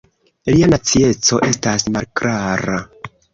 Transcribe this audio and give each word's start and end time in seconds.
Lia 0.53 0.69
nacieco 0.71 1.39
estas 1.49 1.85
malklara. 1.97 2.81